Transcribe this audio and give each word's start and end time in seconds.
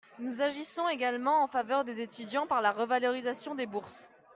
Nous 0.17 0.41
agissons 0.41 0.89
également 0.89 1.43
en 1.43 1.47
faveur 1.47 1.83
des 1.85 2.01
étudiants 2.01 2.47
par 2.47 2.63
la 2.63 2.71
revalorisation 2.71 3.53
des 3.53 3.67
bourses. 3.67 4.09